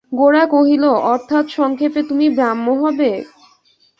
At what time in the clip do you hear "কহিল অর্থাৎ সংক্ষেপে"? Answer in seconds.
0.45-2.01